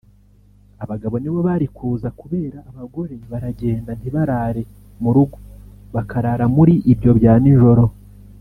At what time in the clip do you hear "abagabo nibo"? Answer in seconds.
0.83-1.39